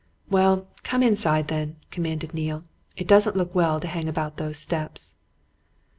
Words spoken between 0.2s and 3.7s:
"Well, come inside, then," commanded Neale. "It doesn't look